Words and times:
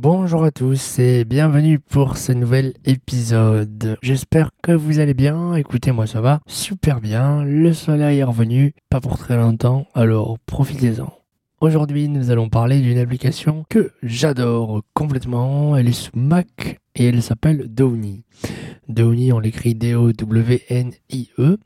Bonjour 0.00 0.44
à 0.44 0.52
tous 0.52 1.00
et 1.00 1.24
bienvenue 1.24 1.80
pour 1.80 2.18
ce 2.18 2.30
nouvel 2.30 2.74
épisode. 2.84 3.98
J'espère 4.00 4.50
que 4.62 4.70
vous 4.70 5.00
allez 5.00 5.12
bien. 5.12 5.56
Écoutez, 5.56 5.90
moi 5.90 6.06
ça 6.06 6.20
va 6.20 6.38
super 6.46 7.00
bien. 7.00 7.42
Le 7.42 7.72
soleil 7.72 8.20
est 8.20 8.22
revenu, 8.22 8.74
pas 8.90 9.00
pour 9.00 9.18
très 9.18 9.36
longtemps, 9.36 9.88
alors 9.94 10.38
profitez-en. 10.46 11.12
Aujourd'hui, 11.60 12.08
nous 12.08 12.30
allons 12.30 12.48
parler 12.48 12.80
d'une 12.80 12.98
application 12.98 13.64
que 13.68 13.90
j'adore 14.04 14.82
complètement. 14.94 15.76
Elle 15.76 15.88
est 15.88 15.92
sous 15.92 16.16
Mac 16.16 16.78
et 16.94 17.06
elle 17.06 17.20
s'appelle 17.20 17.66
Downy. 17.66 18.22
Downy, 18.88 19.32
on 19.32 19.40
l'écrit 19.40 19.74
D-O-W-N-I-E. 19.74 21.58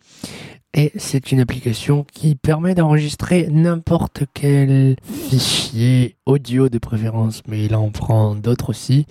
Et 0.75 0.91
c'est 0.96 1.32
une 1.32 1.41
application 1.41 2.07
qui 2.12 2.34
permet 2.34 2.75
d'enregistrer 2.75 3.46
n'importe 3.50 4.22
quel 4.32 4.96
fichier 5.02 6.16
audio 6.25 6.71
de 6.71 6.79
préférence, 6.79 7.43
mais 7.46 7.64
il 7.66 7.75
en 7.75 7.91
prend 7.91 8.34
d'autres 8.34 8.71
aussi, 8.71 9.07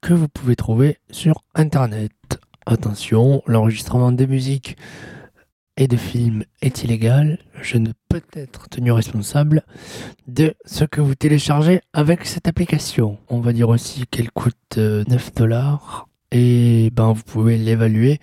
que 0.00 0.12
vous 0.12 0.26
pouvez 0.26 0.56
trouver 0.56 0.98
sur 1.10 1.44
Internet. 1.54 2.12
Attention, 2.66 3.42
l'enregistrement 3.46 4.10
des 4.10 4.26
musiques 4.26 4.76
et 5.76 5.86
de 5.86 5.96
films 5.96 6.44
est 6.62 6.82
illégal. 6.82 7.38
Je 7.62 7.78
ne 7.78 7.92
peux 8.08 8.22
être 8.34 8.68
tenu 8.68 8.90
responsable 8.90 9.62
de 10.26 10.54
ce 10.64 10.84
que 10.84 11.00
vous 11.00 11.14
téléchargez 11.14 11.80
avec 11.92 12.26
cette 12.26 12.48
application. 12.48 13.18
On 13.28 13.38
va 13.38 13.52
dire 13.52 13.68
aussi 13.68 14.04
qu'elle 14.10 14.32
coûte 14.32 14.76
9 14.76 14.78
euh, 14.78 15.04
dollars 15.36 16.08
et 16.32 16.90
ben 16.92 17.12
vous 17.12 17.22
pouvez 17.22 17.56
l'évaluer 17.56 18.18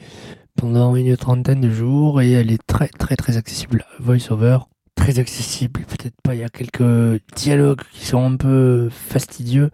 pendant 0.55 0.95
une 0.95 1.16
trentaine 1.18 1.62
de 1.62 1.70
jours 1.70 2.22
et 2.22 2.32
elle 2.32 2.52
est 2.52 2.66
très 2.66 2.88
très 2.88 3.16
très 3.16 3.38
accessible. 3.38 3.86
VoiceOver, 4.00 4.59
très 4.95 5.20
accessible. 5.20 5.81
Peut-être 5.81 6.20
pas, 6.23 6.36
il 6.36 6.41
y 6.41 6.44
a 6.44 6.50
quelques 6.50 7.22
dialogues 7.36 7.81
qui 7.91 8.05
sont 8.05 8.26
un 8.26 8.38
peu 8.38 8.90
fastidieux, 8.90 9.70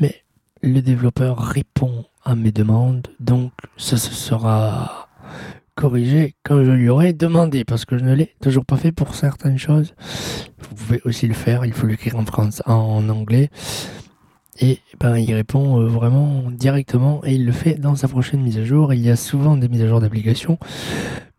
mais 0.00 0.22
le 0.62 0.80
développeur 0.80 1.38
répond 1.38 2.04
à 2.24 2.34
mes 2.34 2.52
demandes, 2.52 3.08
donc 3.18 3.52
ça 3.76 3.96
se 3.96 4.12
sera 4.12 5.08
corrigé 5.74 6.34
quand 6.44 6.64
je 6.64 6.70
lui 6.70 6.88
aurai 6.88 7.12
demandé, 7.12 7.64
parce 7.64 7.84
que 7.84 7.98
je 7.98 8.04
ne 8.04 8.14
l'ai 8.14 8.34
toujours 8.40 8.64
pas 8.64 8.76
fait 8.76 8.92
pour 8.92 9.14
certaines 9.14 9.58
choses. 9.58 9.94
Vous 10.60 10.74
pouvez 10.74 11.00
aussi 11.04 11.26
le 11.26 11.34
faire, 11.34 11.64
il 11.64 11.72
faut 11.72 11.86
l'écrire 11.86 12.16
en 12.16 12.24
France, 12.24 12.62
en 12.66 13.08
anglais. 13.08 13.50
Et 14.60 14.80
ben, 15.00 15.16
il 15.16 15.32
répond 15.34 15.80
euh, 15.80 15.86
vraiment 15.86 16.50
directement 16.50 17.22
et 17.24 17.34
il 17.34 17.46
le 17.46 17.52
fait 17.52 17.74
dans 17.74 17.96
sa 17.96 18.08
prochaine 18.08 18.42
mise 18.42 18.58
à 18.58 18.64
jour. 18.64 18.92
Il 18.92 19.00
y 19.00 19.10
a 19.10 19.16
souvent 19.16 19.56
des 19.56 19.68
mises 19.68 19.82
à 19.82 19.88
jour 19.88 20.00
d'applications 20.00 20.58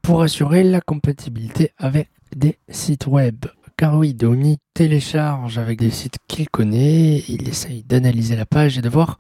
pour 0.02 0.24
assurer 0.24 0.64
la 0.64 0.82
compatibilité 0.82 1.72
avec 1.78 2.10
des 2.36 2.58
sites 2.70 3.08
web. 3.08 3.46
Car 3.78 3.98
oui, 3.98 4.14
Domi 4.14 4.58
télécharge 4.74 5.58
avec 5.58 5.80
des 5.80 5.92
sites 5.92 6.18
qu'il 6.28 6.50
connaît, 6.50 7.24
il 7.28 7.48
essaye 7.48 7.84
d'analyser 7.84 8.36
la 8.36 8.46
page 8.46 8.78
et 8.78 8.82
de 8.82 8.90
voir 8.90 9.18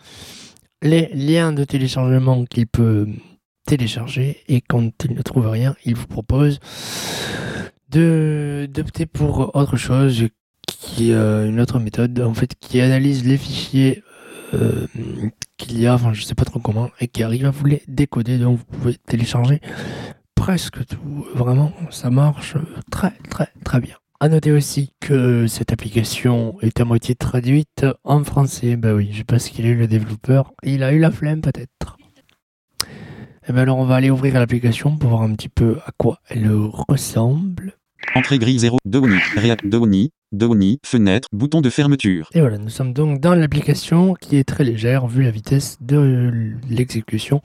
les 0.82 1.10
liens 1.14 1.54
de 1.54 1.64
téléchargement 1.64 2.46
qu'il 2.46 2.68
peut 2.68 3.08
télécharger 3.66 4.38
et 4.48 4.62
quand 4.62 4.92
il 5.06 5.16
ne 5.16 5.22
trouve 5.22 5.48
rien, 5.48 5.76
il 5.86 5.96
vous 5.96 6.08
propose 6.08 6.60
d'opter 7.90 9.06
pour 9.06 9.56
autre 9.56 9.78
chose 9.78 10.28
qui 10.84 11.12
est 11.12 11.16
euh, 11.16 11.48
une 11.48 11.62
autre 11.62 11.80
méthode 11.80 12.20
en 12.20 12.34
fait 12.34 12.56
qui 12.60 12.82
analyse 12.82 13.26
les 13.26 13.38
fichiers 13.38 14.04
euh, 14.54 14.86
qu'il 15.58 15.80
y 15.80 15.88
a, 15.88 15.94
enfin 15.96 16.14
je 16.14 16.24
sais 16.24 16.36
pas 16.36 16.46
trop 16.46 16.60
comment, 16.60 16.90
et 17.00 17.08
qui 17.08 17.24
arrive 17.24 17.46
à 17.46 17.52
vous 17.52 17.66
les 17.66 17.82
décoder. 17.88 18.38
Donc 18.38 18.60
vous 18.60 18.78
pouvez 18.78 18.96
télécharger 19.08 19.62
presque 20.36 20.86
tout. 20.86 21.26
Vraiment, 21.34 21.72
ça 21.90 22.10
marche 22.10 22.56
très 22.92 23.14
très 23.30 23.48
très 23.64 23.80
bien. 23.80 23.96
À 24.20 24.30
noter 24.30 24.52
aussi 24.52 24.92
que 25.00 25.48
cette 25.48 25.72
application 25.72 26.56
est 26.62 26.80
à 26.80 26.86
moitié 26.86 27.16
traduite 27.16 27.86
en 28.04 28.24
français. 28.24 28.76
Bah 28.76 28.94
oui, 28.94 29.10
je 29.12 29.20
sais 29.20 29.24
pas 29.24 29.40
ce 29.40 29.52
qu'il 29.52 29.66
est 29.66 29.74
le 29.74 29.88
développeur. 29.88 30.54
Il 30.64 30.84
a 30.84 30.94
eu 30.94 31.00
la 31.00 31.12
flemme 31.12 31.42
peut-être. 31.42 31.98
Et 32.86 33.48
eh 33.50 33.54
ben 33.54 33.64
alors 33.64 33.78
on 33.78 33.86
va 33.86 33.96
aller 33.96 34.10
ouvrir 34.10 34.36
l'application 34.36 34.96
pour 34.96 35.10
voir 35.10 35.22
un 35.24 35.34
petit 35.34 35.50
peu 35.50 35.78
à 35.86 35.92
quoi 35.98 36.20
elle 36.30 36.50
ressemble. 36.52 37.74
Entrée 38.16 38.38
grille 38.38 38.60
0, 38.60 38.78
Downy, 38.86 39.18
React 39.36 39.68
Downy, 39.68 40.12
Downy, 40.34 40.80
fenêtre, 40.84 41.28
bouton 41.32 41.62
de 41.62 41.70
fermeture. 41.70 42.28
Et 42.34 42.42
voilà, 42.42 42.58
nous 42.58 42.70
sommes 42.70 42.92
donc 42.92 43.22
dans 43.22 43.36
l'application 43.36 44.16
qui 44.16 44.38
est 44.38 44.44
très 44.44 44.64
légère 44.64 45.06
vu 45.06 45.22
la 45.22 45.30
vitesse 45.30 45.78
de 45.80 46.56
l'exécution 46.68 47.44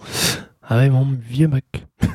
avec 0.62 0.90
mon 0.90 1.06
vieux 1.28 1.48
Mac. 1.48 1.86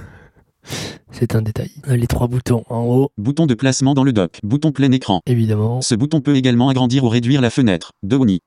C'est 1.11 1.35
un 1.35 1.43
détail. 1.43 1.69
Les 1.87 2.07
trois 2.07 2.27
boutons 2.27 2.63
en 2.69 2.85
haut. 2.85 3.11
Bouton 3.19 3.45
de 3.45 3.53
placement 3.53 3.93
dans 3.93 4.03
le 4.03 4.13
dock. 4.13 4.39
Bouton 4.41 4.71
plein 4.71 4.91
écran. 4.91 5.21
Évidemment. 5.27 5.81
Ce 5.81 5.93
bouton 5.93 6.21
peut 6.21 6.35
également 6.35 6.69
agrandir 6.69 7.03
ou 7.03 7.09
réduire 7.09 7.39
la 7.39 7.51
fenêtre. 7.51 7.91
Downy. 8.01 8.39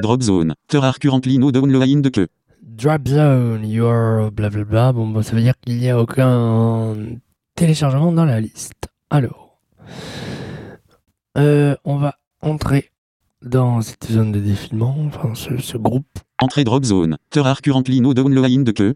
Drop 0.00 0.22
zone. 0.22 0.54
Ter 0.68 0.98
currently 0.98 1.36
no 1.36 1.52
downloading 1.52 2.00
de 2.00 2.08
que. 2.08 2.28
Drop 2.62 3.06
zone. 3.06 3.68
Your 3.68 4.30
blablabla. 4.32 4.94
Bon, 4.94 5.08
bon, 5.08 5.22
ça 5.22 5.36
veut 5.36 5.42
dire 5.42 5.54
qu'il 5.60 5.76
n'y 5.76 5.90
a 5.90 6.00
aucun 6.00 6.96
téléchargement 7.54 8.12
dans 8.12 8.24
la 8.24 8.40
liste. 8.40 8.88
Alors. 9.10 9.60
Euh, 11.36 11.76
on 11.84 11.96
va 11.96 12.16
entrer 12.40 12.90
dans 13.42 13.82
cette 13.82 14.10
zone 14.10 14.32
de 14.32 14.40
défilement, 14.40 14.96
enfin 15.06 15.34
ce, 15.34 15.76
groupe. 15.76 16.06
Entrée 16.40 16.64
drop 16.64 16.84
zone. 16.84 17.18
There 17.30 17.46
are 17.46 17.60
currently 17.60 18.00
no 18.00 18.14
download 18.14 18.64
de 18.64 18.72
que. 18.72 18.94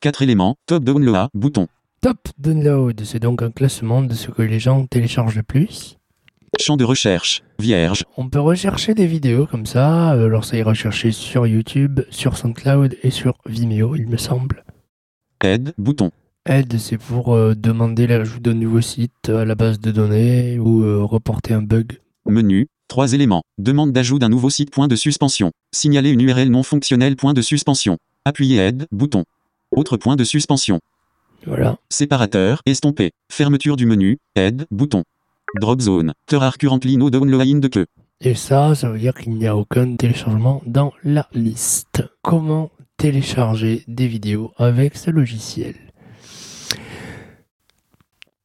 Quatre 0.00 0.22
éléments. 0.22 0.56
Top 0.66 0.84
download. 0.84 1.28
Bouton. 1.34 1.66
Top 2.00 2.28
download. 2.38 3.02
C'est 3.04 3.18
donc 3.18 3.42
un 3.42 3.50
classement 3.50 4.02
de 4.02 4.14
ce 4.14 4.30
que 4.30 4.42
les 4.42 4.60
gens 4.60 4.86
téléchargent 4.86 5.36
le 5.36 5.42
plus. 5.42 5.98
Champ 6.60 6.76
de 6.76 6.84
recherche. 6.84 7.42
Vierge. 7.58 8.04
On 8.16 8.28
peut 8.28 8.40
rechercher 8.40 8.94
des 8.94 9.06
vidéos 9.06 9.46
comme 9.46 9.66
ça. 9.66 10.10
Alors 10.10 10.44
ça 10.44 10.56
ira 10.56 10.74
chercher 10.74 11.10
sur 11.10 11.46
YouTube, 11.46 12.00
sur 12.10 12.36
SoundCloud 12.36 12.96
et 13.02 13.10
sur 13.10 13.38
Vimeo, 13.46 13.96
il 13.96 14.06
me 14.06 14.18
semble. 14.18 14.64
Aide. 15.42 15.74
Bouton. 15.78 16.12
Aide, 16.44 16.76
c'est 16.76 16.98
pour 16.98 17.34
euh, 17.34 17.54
demander 17.54 18.08
l'ajout 18.08 18.40
d'un 18.40 18.54
nouveau 18.54 18.80
site 18.80 19.28
à 19.28 19.44
la 19.44 19.54
base 19.54 19.78
de 19.78 19.92
données 19.92 20.58
ou 20.58 20.82
euh, 20.82 21.04
reporter 21.04 21.52
un 21.52 21.62
bug. 21.62 22.00
Menu, 22.26 22.66
trois 22.88 23.12
éléments. 23.12 23.42
Demande 23.58 23.92
d'ajout 23.92 24.18
d'un 24.18 24.28
nouveau 24.28 24.50
site, 24.50 24.72
point 24.72 24.88
de 24.88 24.96
suspension. 24.96 25.52
Signaler 25.72 26.10
une 26.10 26.20
URL 26.20 26.50
non 26.50 26.64
fonctionnelle, 26.64 27.14
point 27.14 27.32
de 27.32 27.42
suspension. 27.42 27.96
Appuyer 28.24 28.58
Aide, 28.58 28.88
bouton. 28.90 29.22
Autre 29.70 29.96
point 29.96 30.16
de 30.16 30.24
suspension. 30.24 30.80
Voilà. 31.46 31.76
Séparateur, 31.90 32.60
estompé. 32.66 33.12
Fermeture 33.30 33.76
du 33.76 33.86
menu, 33.86 34.18
Aide, 34.34 34.66
bouton. 34.72 35.04
Drop 35.60 35.80
zone. 35.80 36.12
There 36.26 36.42
are 36.42 36.58
currently 36.58 36.96
no 36.96 37.08
downloading 37.08 37.60
de 37.60 37.68
que. 37.68 37.86
Et 38.20 38.34
ça, 38.34 38.74
ça 38.74 38.90
veut 38.90 38.98
dire 38.98 39.14
qu'il 39.14 39.34
n'y 39.34 39.46
a 39.46 39.56
aucun 39.56 39.94
téléchargement 39.94 40.60
dans 40.66 40.92
la 41.04 41.28
liste. 41.34 42.02
Comment 42.20 42.72
télécharger 42.96 43.84
des 43.86 44.08
vidéos 44.08 44.52
avec 44.56 44.96
ce 44.96 45.12
logiciel? 45.12 45.76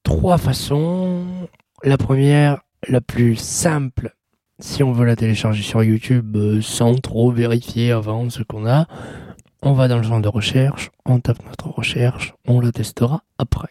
Trois 0.08 0.38
façons. 0.38 1.26
La 1.84 1.98
première, 1.98 2.62
la 2.88 3.02
plus 3.02 3.36
simple, 3.36 4.16
si 4.58 4.82
on 4.82 4.94
veut 4.94 5.06
la 5.06 5.18
télécharger 5.18 5.64
sur 5.64 5.84
YouTube 5.84 6.38
euh, 6.38 6.62
sans 6.62 6.96
trop 6.96 7.30
vérifier 7.30 7.92
avant 7.92 8.30
ce 8.30 8.42
qu'on 8.42 8.66
a, 8.66 8.88
on 9.62 9.74
va 9.74 9.90
dans 9.90 9.98
le 9.98 10.04
champ 10.04 10.22
de 10.22 10.30
recherche, 10.30 10.92
on 11.06 11.20
tape 11.20 11.46
notre 11.46 11.68
recherche, 11.68 12.36
on 12.48 12.62
la 12.62 12.72
testera 12.72 13.24
après. 13.38 13.68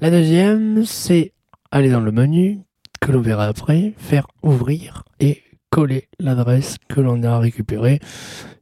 La 0.00 0.10
deuxième, 0.10 0.86
c'est 0.86 1.34
aller 1.70 1.90
dans 1.90 2.00
le 2.00 2.10
menu, 2.10 2.60
que 2.98 3.12
l'on 3.12 3.20
verra 3.20 3.44
après, 3.44 3.92
faire 3.98 4.26
ouvrir 4.42 5.04
et 5.20 5.42
coller 5.68 6.08
l'adresse 6.18 6.76
que 6.88 7.02
l'on 7.02 7.22
a 7.24 7.38
récupérée 7.38 8.00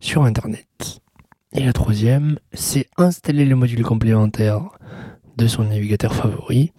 sur 0.00 0.24
Internet. 0.24 1.00
Et 1.52 1.62
la 1.62 1.72
troisième, 1.72 2.40
c'est 2.52 2.88
installer 2.98 3.44
le 3.44 3.54
module 3.54 3.84
complémentaire 3.84 4.70
de 5.36 5.46
son 5.46 5.64
navigateur 5.64 6.14
favori. 6.14 6.72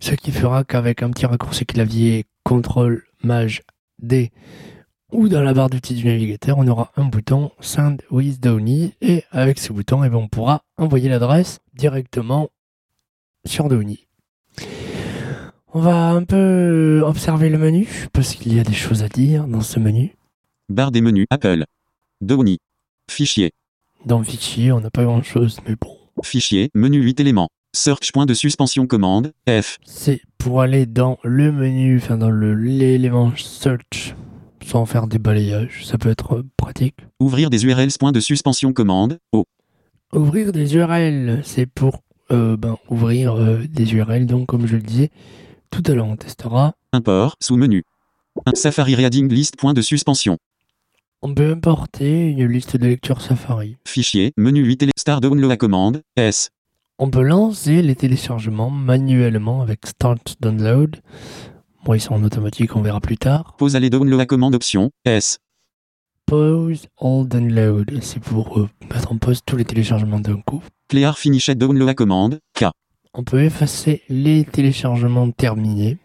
Ce 0.00 0.14
qui 0.14 0.30
fera 0.30 0.64
qu'avec 0.64 1.02
un 1.02 1.10
petit 1.10 1.26
raccourci 1.26 1.66
clavier 1.66 2.24
CTRL 2.48 3.02
MAJ 3.24 3.62
D 3.98 4.30
ou 5.10 5.28
dans 5.28 5.42
la 5.42 5.54
barre 5.54 5.70
d'outils 5.70 5.94
du 5.94 6.04
navigateur, 6.04 6.58
on 6.58 6.68
aura 6.68 6.92
un 6.96 7.04
bouton 7.04 7.50
Send 7.60 8.02
with 8.10 8.40
Downy 8.40 8.92
et 9.00 9.24
avec 9.30 9.58
ce 9.58 9.72
bouton, 9.72 10.04
eh 10.04 10.08
ben, 10.10 10.16
on 10.16 10.28
pourra 10.28 10.62
envoyer 10.76 11.08
l'adresse 11.08 11.60
directement 11.74 12.50
sur 13.46 13.68
Downy. 13.68 14.06
On 15.72 15.80
va 15.80 16.10
un 16.10 16.24
peu 16.24 17.02
observer 17.04 17.48
le 17.48 17.58
menu 17.58 18.08
parce 18.12 18.34
qu'il 18.34 18.54
y 18.54 18.60
a 18.60 18.64
des 18.64 18.74
choses 18.74 19.02
à 19.02 19.08
dire 19.08 19.46
dans 19.46 19.60
ce 19.60 19.78
menu. 19.78 20.14
Barre 20.68 20.90
des 20.90 21.00
menus 21.00 21.26
Apple. 21.30 21.64
Downy. 22.20 22.58
Fichier. 23.10 23.52
Dans 24.04 24.22
Fichier, 24.22 24.72
on 24.72 24.80
n'a 24.80 24.90
pas 24.90 25.04
grand 25.04 25.22
chose, 25.22 25.58
mais 25.66 25.74
bon. 25.80 25.96
Fichier, 26.22 26.70
menu 26.74 27.02
8 27.02 27.20
éléments. 27.20 27.48
Search 27.74 28.12
point 28.12 28.24
de 28.26 28.32
suspension 28.34 28.86
commande, 28.86 29.32
F. 29.48 29.78
C'est 29.84 30.22
pour 30.38 30.62
aller 30.62 30.86
dans 30.86 31.18
le 31.22 31.52
menu, 31.52 31.98
enfin 31.98 32.16
dans 32.16 32.30
l'élément 32.30 33.32
search, 33.36 34.14
sans 34.64 34.86
faire 34.86 35.06
des 35.06 35.18
balayages. 35.18 35.84
Ça 35.84 35.98
peut 35.98 36.08
être 36.08 36.44
pratique. 36.56 36.96
Ouvrir 37.20 37.50
des 37.50 37.66
URLs 37.66 37.98
point 37.98 38.12
de 38.12 38.20
suspension 38.20 38.72
commande, 38.72 39.18
O. 39.32 39.44
Ouvrir 40.14 40.52
des 40.52 40.74
URL, 40.74 41.42
c'est 41.44 41.66
pour 41.66 42.02
euh, 42.30 42.56
ben, 42.56 42.78
ouvrir 42.88 43.34
euh, 43.34 43.58
des 43.68 43.92
URL. 43.92 44.26
Donc 44.26 44.46
comme 44.46 44.66
je 44.66 44.76
le 44.76 44.82
disais, 44.82 45.10
tout 45.70 45.82
à 45.86 45.92
l'heure 45.92 46.06
on 46.06 46.16
testera. 46.16 46.74
Import, 46.94 47.36
sous-menu. 47.40 47.84
Un 48.46 48.54
Safari 48.54 48.94
Reading 48.94 49.30
List 49.30 49.56
point 49.56 49.74
de 49.74 49.82
suspension. 49.82 50.38
On 51.20 51.34
peut 51.34 51.50
importer 51.50 52.28
une 52.28 52.46
liste 52.46 52.76
de 52.76 52.86
lecture 52.86 53.20
Safari. 53.20 53.76
Fichier, 53.86 54.32
menu 54.38 54.64
8 54.64 54.76
télé, 54.78 54.92
Start 54.96 55.22
Download 55.22 55.50
à 55.50 55.56
commande, 55.56 56.02
S. 56.16 56.50
On 57.00 57.10
peut 57.10 57.22
lancer 57.22 57.80
les 57.80 57.94
téléchargements 57.94 58.70
manuellement 58.70 59.62
avec 59.62 59.86
Start 59.86 60.34
Download. 60.40 60.96
Bon, 61.84 61.94
ils 61.94 62.00
sont 62.00 62.14
en 62.14 62.24
automatique, 62.24 62.74
on 62.74 62.82
verra 62.82 63.00
plus 63.00 63.16
tard. 63.16 63.54
Pause 63.56 63.76
aller 63.76 63.88
download 63.88 64.18
à 64.18 64.26
commande 64.26 64.56
option, 64.56 64.90
S. 65.04 65.38
Pause 66.26 66.88
All 67.00 67.28
Download, 67.28 67.88
c'est 68.02 68.18
pour 68.18 68.58
euh, 68.58 68.68
mettre 68.92 69.12
en 69.12 69.16
pause 69.16 69.42
tous 69.46 69.56
les 69.56 69.64
téléchargements 69.64 70.18
d'un 70.18 70.40
coup. 70.40 70.60
Clear 70.88 71.16
Finish 71.16 71.50
Download 71.50 71.88
à 71.88 71.94
commande, 71.94 72.40
K. 72.58 72.64
On 73.14 73.22
peut 73.22 73.44
effacer 73.44 74.02
les 74.08 74.44
téléchargements 74.44 75.30
terminés. 75.30 75.98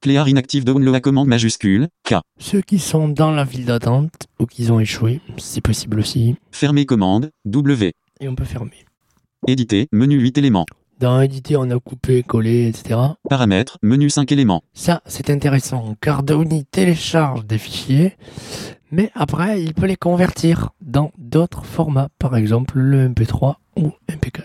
Clear 0.00 0.28
Inactive 0.28 0.64
Download 0.64 0.94
à 0.94 1.00
commande 1.00 1.26
majuscule, 1.26 1.88
K. 2.08 2.14
Ceux 2.38 2.60
qui 2.60 2.78
sont 2.78 3.08
dans 3.08 3.32
la 3.32 3.44
file 3.44 3.64
d'attente 3.64 4.28
ou 4.38 4.46
qui 4.46 4.70
ont 4.70 4.78
échoué, 4.78 5.20
c'est 5.38 5.60
possible 5.60 5.98
aussi. 5.98 6.36
Fermer 6.52 6.86
commande, 6.86 7.30
W. 7.46 7.94
Et 8.20 8.28
on 8.28 8.36
peut 8.36 8.44
fermer. 8.44 8.83
Éditer, 9.46 9.88
menu 9.92 10.18
8 10.18 10.38
éléments. 10.38 10.64
Dans 11.00 11.20
éditer, 11.20 11.56
on 11.56 11.70
a 11.70 11.78
coupé, 11.78 12.22
collé, 12.22 12.66
etc. 12.68 12.98
Paramètres, 13.28 13.76
menu 13.82 14.08
5 14.08 14.32
éléments. 14.32 14.62
Ça, 14.72 15.02
c'est 15.04 15.28
intéressant 15.28 15.96
car 16.00 16.22
Downy 16.22 16.64
télécharge 16.64 17.44
des 17.44 17.58
fichiers, 17.58 18.16
mais 18.90 19.10
après, 19.14 19.62
il 19.62 19.74
peut 19.74 19.84
les 19.84 19.96
convertir 19.96 20.70
dans 20.80 21.12
d'autres 21.18 21.66
formats, 21.66 22.08
par 22.18 22.36
exemple 22.36 22.78
le 22.78 23.06
MP3 23.08 23.56
ou 23.76 23.92
MP4. 24.08 24.44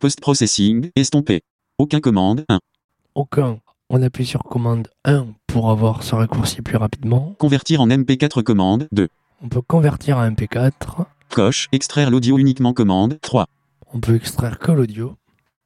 Post-processing, 0.00 0.90
estomper. 0.96 1.42
Aucun 1.78 2.00
commande, 2.00 2.44
1. 2.48 2.58
Aucun. 3.14 3.60
On 3.88 4.02
appuie 4.02 4.26
sur 4.26 4.42
commande 4.42 4.88
1 5.04 5.26
pour 5.46 5.70
avoir 5.70 6.02
ce 6.02 6.16
raccourci 6.16 6.60
plus 6.60 6.76
rapidement. 6.76 7.36
Convertir 7.38 7.80
en 7.80 7.86
MP4 7.86 8.42
commande, 8.42 8.88
2. 8.90 9.08
On 9.44 9.48
peut 9.48 9.62
convertir 9.62 10.18
à 10.18 10.28
MP4. 10.28 11.04
Coche, 11.28 11.68
extraire 11.70 12.10
l'audio 12.10 12.36
uniquement 12.36 12.72
commande, 12.72 13.18
3. 13.22 13.46
On 13.94 14.00
peut 14.00 14.14
extraire 14.14 14.58
que 14.58 14.72
l'audio. 14.72 15.16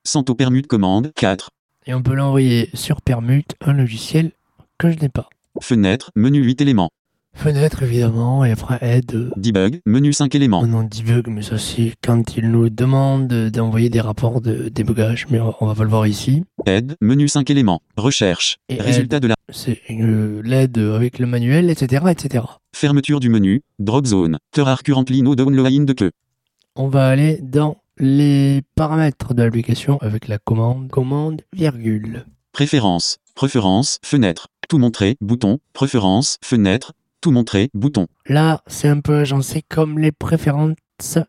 Santo 0.02 0.34
permute 0.34 0.66
commande, 0.66 1.12
4. 1.14 1.50
Et 1.86 1.94
on 1.94 2.02
peut 2.02 2.14
l'envoyer 2.14 2.70
sur 2.74 3.00
Permute, 3.00 3.54
un 3.60 3.72
logiciel 3.72 4.32
que 4.78 4.90
je 4.90 4.98
n'ai 4.98 5.08
pas. 5.08 5.28
Fenêtre, 5.62 6.10
menu 6.16 6.42
8 6.42 6.60
éléments. 6.60 6.90
Fenêtre 7.34 7.84
évidemment, 7.84 8.44
et 8.44 8.50
après 8.50 8.78
aide. 8.80 9.30
Debug, 9.36 9.80
menu 9.86 10.12
5 10.12 10.34
éléments. 10.34 10.60
On 10.64 10.72
en 10.72 10.82
debug, 10.82 11.28
mais 11.28 11.42
ça 11.42 11.56
c'est 11.56 11.94
quand 12.02 12.36
il 12.36 12.50
nous 12.50 12.68
demande 12.68 13.28
d'envoyer 13.28 13.90
des 13.90 14.00
rapports 14.00 14.40
de 14.40 14.70
débugage, 14.70 15.26
mais 15.30 15.38
on 15.60 15.66
va 15.66 15.74
pas 15.76 15.84
le 15.84 15.90
voir 15.90 16.08
ici. 16.08 16.42
Aide, 16.66 16.96
menu 17.00 17.28
5 17.28 17.48
éléments. 17.50 17.80
Recherche. 17.96 18.56
Et 18.68 18.80
Résultat 18.80 19.18
aide. 19.18 19.22
de 19.22 19.28
la 19.28 19.34
C'est 19.50 19.80
euh, 19.90 20.42
l'aide 20.42 20.78
avec 20.78 21.20
le 21.20 21.26
manuel, 21.26 21.70
etc., 21.70 22.06
etc. 22.10 22.44
fermeture 22.74 23.20
du 23.20 23.28
menu. 23.28 23.62
Drop 23.78 24.04
zone. 24.04 24.38
Currently 24.52 25.22
no 25.22 25.36
download 25.36 25.84
de 25.84 25.92
que. 25.92 26.10
On 26.74 26.88
va 26.88 27.06
aller 27.06 27.38
dans 27.40 27.76
les 27.98 28.62
paramètres 28.74 29.34
de 29.34 29.42
l'application 29.42 29.98
avec 29.98 30.28
la 30.28 30.38
commande 30.38 30.88
commande 30.90 31.42
virgule. 31.52 32.26
Préférences. 32.52 33.18
Préférences, 33.34 33.98
fenêtre. 34.02 34.48
Tout 34.68 34.78
montrer, 34.78 35.16
bouton. 35.20 35.58
Préférences, 35.72 36.38
fenêtre. 36.42 36.92
Tout 37.20 37.30
montrer, 37.30 37.70
bouton. 37.74 38.06
Là, 38.26 38.62
c'est 38.66 38.88
un 38.88 39.00
peu 39.00 39.18
agencé 39.18 39.62
comme 39.68 39.98
les 39.98 40.12
préférences 40.12 40.76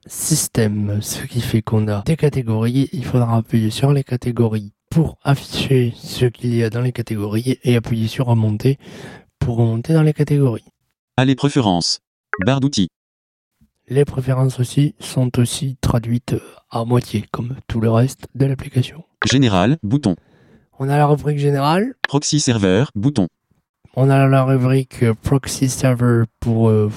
système, 0.05 0.99
ce 1.01 1.25
qui 1.25 1.41
fait 1.41 1.61
qu'on 1.61 1.87
a 1.87 2.01
des 2.03 2.15
catégories, 2.15 2.89
il 2.93 3.05
faudra 3.05 3.37
appuyer 3.37 3.69
sur 3.69 3.91
les 3.91 4.03
catégories 4.03 4.71
pour 4.89 5.17
afficher 5.23 5.93
ce 5.95 6.25
qu'il 6.25 6.55
y 6.55 6.63
a 6.63 6.69
dans 6.69 6.81
les 6.81 6.93
catégories 6.93 7.59
et 7.63 7.75
appuyer 7.75 8.07
sur 8.07 8.27
remonter 8.27 8.77
pour 9.39 9.57
remonter 9.57 9.93
dans 9.93 10.03
les 10.03 10.13
catégories. 10.13 10.65
Allez 11.17 11.35
préférences. 11.35 11.99
Barre 12.45 12.61
d'outils. 12.61 12.87
Les 13.89 14.03
préférences 14.03 14.59
aussi 14.59 14.95
sont 14.99 15.39
aussi 15.39 15.77
traduites 15.79 16.35
à 16.69 16.83
moitié 16.83 17.23
comme 17.31 17.55
tout 17.67 17.79
le 17.79 17.89
reste 17.89 18.27
de 18.35 18.45
l'application. 18.45 19.03
Général, 19.25 19.77
bouton. 19.81 20.15
On 20.79 20.89
a 20.89 20.97
la 20.97 21.07
rubrique 21.07 21.39
générale, 21.39 21.93
Proxy 22.07 22.39
serveur, 22.41 22.91
bouton. 22.95 23.27
on 23.95 24.09
a 24.09 24.27
la 24.27 24.43
rubrique 24.43 25.03
euh, 25.03 25.13
proxy 25.13 25.69
server 25.69 26.23
pour 26.39 26.69
euh, 26.69 26.91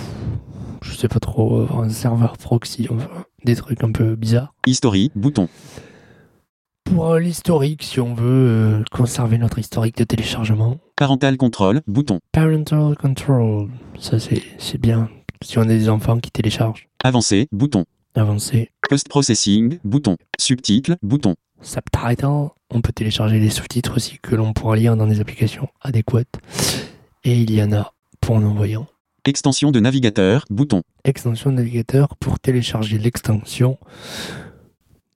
je 0.82 0.92
sais 0.94 1.08
pas 1.08 1.20
trop 1.20 1.60
euh, 1.60 1.68
un 1.80 1.88
serveur 1.88 2.36
proxy, 2.36 2.88
enfin 2.90 3.08
des 3.44 3.54
trucs 3.56 3.82
un 3.84 3.92
peu 3.92 4.16
bizarres. 4.16 4.52
History, 4.66 5.10
bouton. 5.14 5.48
Pour 6.84 7.12
euh, 7.12 7.20
l'historique, 7.20 7.84
si 7.84 8.00
on 8.00 8.14
veut 8.14 8.24
euh, 8.80 8.82
conserver 8.90 9.38
notre 9.38 9.58
historique 9.60 9.96
de 9.96 10.04
téléchargement. 10.04 10.78
Parental 10.96 11.36
control, 11.36 11.80
bouton. 11.86 12.18
Parental 12.32 12.96
control, 12.96 13.68
ça 13.98 14.18
c'est 14.18 14.78
bien. 14.78 15.08
Si 15.42 15.58
on 15.58 15.62
a 15.62 15.66
des 15.66 15.88
enfants 15.88 16.18
qui 16.18 16.30
téléchargent, 16.30 16.88
Avancer, 17.02 17.48
bouton. 17.50 17.84
avancer. 18.14 18.70
Post-processing, 18.88 19.78
bouton. 19.84 20.16
Subtitle, 20.38 20.96
bouton. 21.02 21.34
Subtitle, 21.62 22.48
on 22.70 22.80
peut 22.82 22.92
télécharger 22.92 23.38
les 23.38 23.50
sous-titres 23.50 23.96
aussi 23.96 24.18
que 24.22 24.34
l'on 24.34 24.52
pourra 24.52 24.76
lire 24.76 24.96
dans 24.96 25.06
des 25.06 25.20
applications 25.20 25.68
adéquates. 25.80 26.38
Et 27.24 27.40
il 27.40 27.50
y 27.52 27.62
en 27.62 27.72
a 27.72 27.94
pour 28.20 28.38
non-voyants. 28.40 28.86
Extension 29.24 29.70
de 29.70 29.80
navigateur, 29.80 30.44
bouton. 30.50 30.82
Extension 31.04 31.50
de 31.50 31.56
navigateur 31.56 32.16
pour 32.16 32.38
télécharger 32.38 32.98
l'extension 32.98 33.78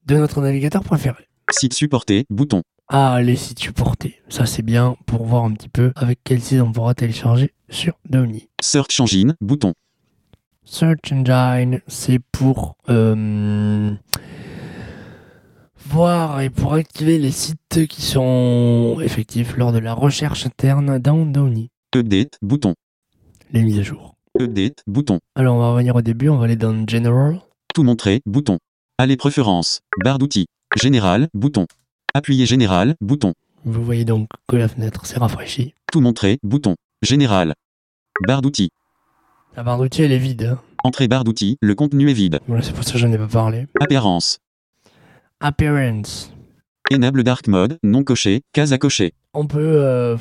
de 0.07 0.17
notre 0.17 0.41
navigateur 0.41 0.83
préféré. 0.85 1.29
Site 1.51 1.75
supporté, 1.75 2.25
bouton. 2.31 2.63
Ah, 2.89 3.21
les 3.23 3.37
sites 3.37 3.59
supportés. 3.59 4.21
Ça, 4.29 4.45
c'est 4.47 4.63
bien 4.63 4.97
pour 5.07 5.25
voir 5.25 5.45
un 5.45 5.53
petit 5.53 5.71
peu 5.71 5.93
avec 5.97 6.19
quel 6.25 6.41
site 6.43 6.61
on 6.61 6.73
pourra 6.73 6.95
télécharger 6.95 7.53
sur 7.71 7.95
Downy. 8.09 8.49
Search 8.63 9.01
engine, 9.01 9.37
bouton. 9.41 9.73
Search 10.65 11.13
Engine, 11.13 11.81
c'est 11.87 12.19
pour 12.33 12.77
euh, 12.89 13.93
voir 15.87 16.41
et 16.41 16.51
pour 16.51 16.75
activer 16.75 17.19
les 17.19 17.31
sites 17.31 17.87
qui 17.87 18.03
sont 18.03 18.99
effectifs 19.03 19.57
lors 19.57 19.73
de 19.73 19.79
la 19.79 19.93
recherche 19.93 20.47
interne 20.47 20.99
dans 20.99 21.27
Downy. 21.27 21.71
Update, 21.95 22.39
bouton. 22.43 22.75
Les 23.53 23.63
mises 23.63 23.79
à 23.79 23.83
jour. 23.83 24.17
Update, 24.41 24.83
bouton. 24.87 25.21
Alors, 25.37 25.57
on 25.57 25.61
va 25.61 25.71
revenir 25.71 25.95
au 25.95 26.03
début, 26.03 26.29
on 26.29 26.39
va 26.39 26.47
aller 26.47 26.57
dans 26.57 26.87
General. 26.89 27.41
Tout 27.75 27.85
montrer, 27.85 28.21
bouton. 28.27 28.59
Allez 28.99 29.17
préférences. 29.17 29.81
Barre 30.03 30.19
d'outils. 30.19 30.47
Général, 30.81 31.29
bouton. 31.35 31.67
Appuyer 32.15 32.47
général, 32.47 32.97
bouton. 33.01 33.35
Vous 33.65 33.85
voyez 33.85 34.05
donc 34.05 34.29
que 34.49 34.57
la 34.57 34.69
fenêtre 34.69 35.07
s'est 35.07 35.19
rafraîchie. 35.19 35.75
Tout 35.93 36.01
montrer, 36.01 36.39
bouton. 36.43 36.75
Général. 37.03 37.55
Barre 38.27 38.43
d'outils. 38.43 38.71
La 39.57 39.63
barre 39.63 39.79
d'outils, 39.79 40.03
elle 40.03 40.13
est 40.13 40.19
vide. 40.19 40.51
hein. 40.55 40.59
Entrée 40.83 41.09
barre 41.09 41.25
d'outils, 41.25 41.57
le 41.61 41.75
contenu 41.75 42.11
est 42.11 42.15
vide. 42.15 42.41
Voilà, 42.47 42.63
c'est 42.63 42.73
pour 42.75 42.85
ça 42.85 42.93
que 42.93 42.99
j'en 42.99 43.11
ai 43.13 43.19
pas 43.19 43.27
parlé. 43.27 43.67
Apparence. 43.81 44.39
Appearance. 45.41 46.33
Enable 46.93 47.23
dark 47.23 47.47
mode, 47.49 47.79
non 47.83 48.05
coché, 48.05 48.43
case 48.53 48.73
à 48.73 48.79
cocher. 48.79 49.15
On 49.33 49.47
peut 49.47 49.59
euh, 49.83 50.17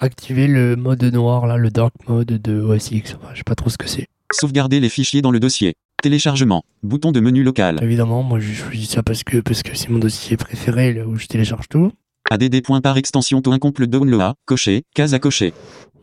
activer 0.00 0.48
le 0.48 0.74
mode 0.76 1.02
noir, 1.04 1.46
là, 1.46 1.56
le 1.56 1.70
dark 1.70 1.92
mode 2.08 2.26
de 2.26 2.60
OS 2.60 2.90
X. 2.90 3.14
Enfin, 3.20 3.28
je 3.32 3.38
sais 3.38 3.44
pas 3.44 3.54
trop 3.54 3.70
ce 3.70 3.78
que 3.78 3.86
c'est. 3.88 4.06
Sauvegarder 4.32 4.80
les 4.80 4.88
fichiers 4.88 5.22
dans 5.22 5.30
le 5.30 5.40
dossier. 5.40 5.74
Téléchargement. 6.02 6.64
Bouton 6.82 7.12
de 7.12 7.20
menu 7.20 7.42
local. 7.42 7.78
Évidemment, 7.82 8.22
moi 8.22 8.38
je 8.40 8.52
choisis 8.52 8.88
ça 8.90 9.02
parce 9.02 9.24
que 9.24 9.38
parce 9.38 9.62
que 9.62 9.76
c'est 9.76 9.88
mon 9.88 9.98
dossier 9.98 10.36
préféré, 10.36 10.92
là 10.92 11.06
où 11.06 11.16
je 11.16 11.26
télécharge 11.26 11.68
tout. 11.68 11.90
ADD. 12.30 12.62
par 12.82 12.96
extension 12.96 13.40
to 13.42 13.52
incomplete 13.52 13.90
download. 13.90 14.34
Cocher, 14.46 14.84
case 14.94 15.14
à 15.14 15.18
cocher. 15.18 15.52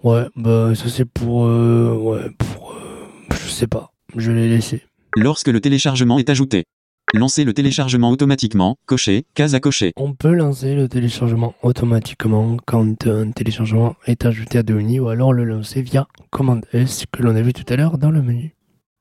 Ouais, 0.03 0.25
bah 0.35 0.73
ça 0.75 0.89
c'est 0.89 1.05
pour... 1.05 1.45
euh, 1.45 1.93
ouais, 1.95 2.29
pour... 2.37 2.71
euh, 2.73 3.33
je 3.33 3.49
sais 3.49 3.67
pas. 3.67 3.91
Je 4.15 4.31
l'ai 4.31 4.49
laissé. 4.49 4.81
Lorsque 5.15 5.47
le 5.47 5.61
téléchargement 5.61 6.19
est 6.19 6.29
ajouté. 6.29 6.65
Lancer 7.13 7.43
le 7.43 7.53
téléchargement 7.53 8.09
automatiquement. 8.09 8.75
Cocher, 8.87 9.25
case 9.35 9.55
à 9.55 9.59
cocher. 9.59 9.93
On 9.95 10.13
peut 10.13 10.33
lancer 10.33 10.75
le 10.75 10.89
téléchargement 10.89 11.53
automatiquement 11.61 12.57
quand 12.65 13.07
un 13.07 13.31
téléchargement 13.31 13.95
est 14.05 14.25
ajouté 14.25 14.57
à 14.57 14.63
Downy 14.63 14.99
ou 14.99 15.07
alors 15.09 15.31
le 15.31 15.43
lancer 15.45 15.81
via 15.81 16.07
commande 16.31 16.65
S 16.73 17.05
que 17.11 17.21
l'on 17.21 17.35
a 17.35 17.41
vu 17.41 17.53
tout 17.53 17.71
à 17.71 17.75
l'heure 17.75 17.97
dans 17.97 18.11
le 18.11 18.21
menu. 18.21 18.55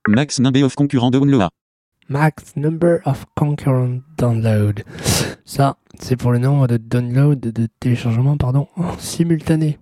Max 0.06 0.38
number 0.38 0.62
of 0.64 0.74
concurrent 0.74 1.10
download. 1.10 1.48
Max 2.08 2.54
number 2.56 2.98
of 3.06 3.24
concurrent 3.34 4.02
download. 4.18 4.82
Ça, 5.46 5.78
c'est 5.98 6.16
pour 6.16 6.32
le 6.32 6.38
nombre 6.38 6.66
de 6.66 6.76
download 6.76 7.40
de 7.40 7.68
téléchargement 7.80 8.36
pardon, 8.36 8.68
en 8.76 8.98
simultané. 8.98 9.78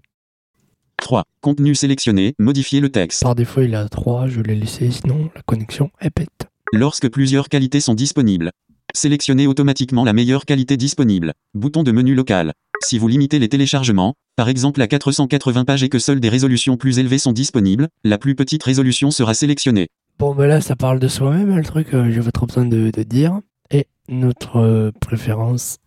3. 0.98 1.24
Contenu 1.40 1.74
sélectionné. 1.74 2.34
Modifier 2.38 2.80
le 2.80 2.90
texte. 2.90 3.22
Par 3.22 3.34
défaut, 3.34 3.62
il 3.62 3.74
à 3.74 3.88
3, 3.88 4.28
je 4.28 4.40
l'ai 4.40 4.54
laissé, 4.54 4.90
sinon 4.92 5.30
la 5.34 5.42
connexion 5.42 5.90
est 6.00 6.10
pète. 6.10 6.46
Lorsque 6.72 7.08
plusieurs 7.08 7.48
qualités 7.48 7.80
sont 7.80 7.94
disponibles. 7.94 8.52
Sélectionnez 8.94 9.48
automatiquement 9.48 10.04
la 10.04 10.12
meilleure 10.12 10.44
qualité 10.44 10.76
disponible. 10.76 11.32
Bouton 11.54 11.82
de 11.82 11.90
menu 11.90 12.14
local. 12.14 12.52
Si 12.84 12.98
vous 12.98 13.08
limitez 13.08 13.38
les 13.38 13.48
téléchargements, 13.48 14.14
par 14.36 14.48
exemple 14.48 14.80
à 14.82 14.88
480 14.88 15.64
pages 15.64 15.82
et 15.82 15.88
que 15.88 15.98
seules 15.98 16.20
des 16.20 16.28
résolutions 16.28 16.76
plus 16.76 16.98
élevées 16.98 17.18
sont 17.18 17.32
disponibles, 17.32 17.88
la 18.04 18.18
plus 18.18 18.34
petite 18.34 18.62
résolution 18.62 19.10
sera 19.10 19.34
sélectionnée. 19.34 19.88
Bon, 20.18 20.34
ben 20.34 20.46
là, 20.46 20.60
ça 20.60 20.76
parle 20.76 20.98
de 20.98 21.08
soi-même, 21.08 21.50
hein, 21.52 21.56
le 21.58 21.64
truc, 21.64 21.94
euh, 21.94 22.10
j'ai 22.12 22.20
pas 22.20 22.32
trop 22.32 22.46
besoin 22.46 22.64
de, 22.66 22.90
de 22.90 23.02
dire. 23.02 23.40
Et 23.70 23.86
notre 24.08 24.56
euh, 24.56 24.90
préférence 25.00 25.78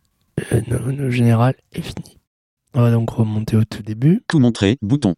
euh, 0.53 0.61
no- 0.67 0.91
no- 0.91 1.09
générale 1.11 1.55
est 1.73 1.81
finie. 1.81 2.17
On 2.73 2.81
va 2.81 2.91
donc 2.91 3.09
remonter 3.09 3.55
au 3.57 3.63
tout 3.65 3.83
début. 3.83 4.23
Tout 4.27 4.39
montrer, 4.39 4.77
bouton. 4.81 5.15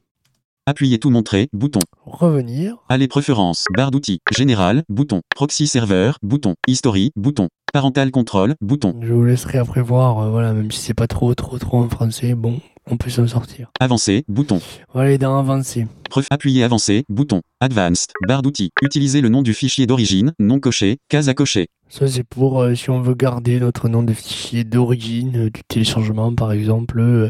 Appuyez 0.65 0.99
tout 0.99 1.09
montrer, 1.09 1.47
bouton. 1.53 1.79
Revenir. 2.05 2.75
Allez 2.89 3.07
préférences, 3.07 3.65
barre 3.75 3.89
d'outils, 3.91 4.19
général, 4.35 4.83
bouton. 4.89 5.21
Proxy 5.33 5.65
serveur, 5.65 6.17
bouton. 6.23 6.55
History, 6.67 7.11
bouton. 7.15 7.47
Parental 7.77 8.09
control, 8.09 8.55
bouton. 8.59 8.95
Je 9.03 9.13
vous 9.13 9.23
laisserai 9.23 9.59
après 9.59 9.83
voir, 9.83 10.17
euh, 10.17 10.31
voilà, 10.31 10.51
même 10.51 10.71
si 10.71 10.81
c'est 10.81 10.95
pas 10.95 11.05
trop, 11.05 11.35
trop, 11.35 11.59
trop 11.59 11.77
en 11.77 11.87
français, 11.87 12.33
bon, 12.33 12.59
on 12.87 12.97
peut 12.97 13.11
s'en 13.11 13.27
sortir. 13.27 13.69
Avancer, 13.79 14.25
bouton. 14.27 14.59
On 14.95 14.97
va 14.97 15.05
aller 15.05 15.19
dans 15.19 15.37
avancer. 15.37 15.85
Preuve, 16.09 16.25
appuyez 16.31 16.63
avancer, 16.63 17.05
bouton. 17.07 17.43
Advanced, 17.61 18.13
barre 18.27 18.41
d'outils. 18.41 18.71
Utilisez 18.81 19.21
le 19.21 19.29
nom 19.29 19.43
du 19.43 19.53
fichier 19.53 19.85
d'origine, 19.85 20.33
non 20.39 20.59
coché, 20.59 20.97
case 21.07 21.29
à 21.29 21.35
cocher. 21.35 21.67
Ça, 21.87 22.07
c'est 22.07 22.23
pour 22.23 22.63
euh, 22.63 22.73
si 22.73 22.89
on 22.89 22.99
veut 22.99 23.13
garder 23.13 23.59
notre 23.59 23.89
nom 23.89 24.01
de 24.01 24.11
fichier 24.11 24.63
d'origine 24.63 25.37
euh, 25.37 25.51
du 25.51 25.61
téléchargement, 25.67 26.33
par 26.33 26.53
exemple, 26.53 26.99
euh, 26.99 27.29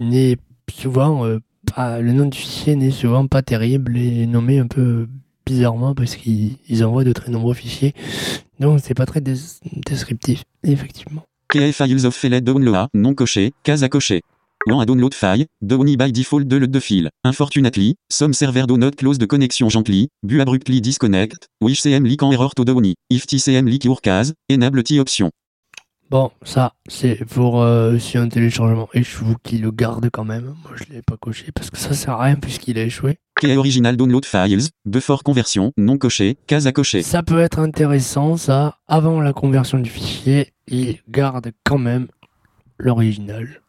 n'est 0.00 0.36
souvent 0.70 1.24
euh, 1.24 1.38
pas, 1.74 2.00
le 2.00 2.12
nom 2.12 2.26
du 2.26 2.36
fichier 2.36 2.76
n'est 2.76 2.90
souvent 2.90 3.26
pas 3.26 3.40
terrible 3.42 3.96
et 3.96 4.26
nommé 4.26 4.58
un 4.58 4.66
peu 4.66 5.06
bizarrement 5.46 5.94
parce 5.94 6.14
qu'ils 6.14 6.56
ils 6.68 6.84
envoient 6.84 7.04
de 7.04 7.12
très 7.14 7.30
nombreux 7.30 7.54
fichiers, 7.54 7.94
donc 8.60 8.80
c'est 8.82 8.92
pas 8.94 9.06
très 9.06 9.22
des- 9.22 9.34
descriptif, 9.86 10.44
effectivement. 10.62 11.24
KA 11.50 11.72
files 11.72 12.04
of 12.04 12.14
failed 12.14 12.44
download, 12.44 12.88
non 12.92 13.14
coché, 13.14 13.54
case 13.62 13.82
à 13.82 13.88
cocher. 13.88 14.20
When 14.66 14.80
a 14.80 14.84
download 14.84 15.14
file, 15.14 15.46
Downy 15.62 15.96
by 15.96 16.12
default 16.12 16.44
de 16.44 16.66
de 16.66 16.80
file. 16.80 17.08
Unfortunately, 17.24 17.94
some 18.12 18.34
server 18.34 18.66
do 18.66 18.76
not 18.76 18.90
close 18.96 19.16
the 19.16 19.26
connection 19.26 19.70
gently, 19.70 20.08
bu 20.22 20.42
abruptly 20.42 20.82
disconnect, 20.82 21.48
wish 21.62 21.80
CM 21.80 22.04
leak 22.04 22.22
en 22.22 22.32
error 22.32 22.50
to 22.54 22.66
Downy. 22.66 22.96
If 23.08 23.26
TCM 23.26 23.66
leak 23.66 23.84
your 23.84 24.02
case, 24.02 24.34
enable 24.50 24.82
T 24.82 25.00
option. 25.00 25.30
Bon, 26.10 26.30
ça 26.42 26.74
c'est 26.86 27.24
pour 27.24 27.62
euh, 27.62 27.98
si 27.98 28.18
un 28.18 28.28
téléchargement 28.28 28.90
échoue 28.92 29.36
qu'il 29.42 29.62
le 29.62 29.70
garde 29.70 30.10
quand 30.12 30.24
même. 30.24 30.54
Moi 30.64 30.72
je 30.74 30.92
l'ai 30.92 31.00
pas 31.00 31.16
coché 31.16 31.46
parce 31.54 31.70
que 31.70 31.78
ça 31.78 31.94
sert 31.94 32.14
à 32.14 32.24
rien 32.24 32.36
puisqu'il 32.36 32.78
a 32.78 32.82
échoué. 32.82 33.16
KA 33.40 33.56
original 33.56 33.96
download 33.96 34.26
files, 34.26 34.68
before 34.84 35.22
conversion, 35.22 35.72
non 35.78 35.96
coché, 35.96 36.36
case 36.46 36.66
à 36.66 36.72
cocher. 36.72 37.02
Ça 37.02 37.22
peut 37.22 37.38
être 37.38 37.58
intéressant, 37.58 38.36
ça. 38.36 38.78
Avant 38.86 39.20
la 39.22 39.32
conversion 39.32 39.78
du 39.78 39.88
fichier, 39.88 40.52
il 40.70 40.98
garde 41.08 41.52
quand 41.64 41.78
même 41.78 42.08
l'original. 42.78 43.60